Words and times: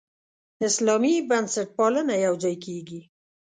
اسلامي 0.67 1.15
بنسټپالنه 1.29 2.13
یوځای 2.25 2.55
کېږي. 2.65 3.01